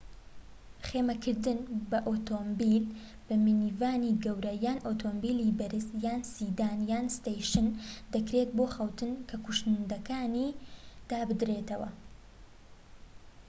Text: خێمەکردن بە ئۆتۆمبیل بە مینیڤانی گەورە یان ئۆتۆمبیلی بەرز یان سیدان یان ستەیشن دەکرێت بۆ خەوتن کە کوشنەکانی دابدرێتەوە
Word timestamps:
خێمەکردن 0.87 1.59
بە 1.89 1.99
ئۆتۆمبیل 2.07 2.83
بە 3.27 3.35
مینیڤانی 3.45 4.17
گەورە 4.23 4.53
یان 4.65 4.79
ئۆتۆمبیلی 4.87 5.55
بەرز 5.59 5.85
یان 6.05 6.21
سیدان 6.33 6.79
یان 6.91 7.05
ستەیشن 7.17 7.67
دەکرێت 8.13 8.49
بۆ 8.57 8.65
خەوتن 8.75 9.13
کە 9.29 9.35
کوشنەکانی 9.45 10.49
دابدرێتەوە 11.09 11.89